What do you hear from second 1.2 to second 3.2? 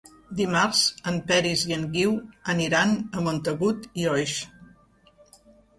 Peris i en Guiu aniran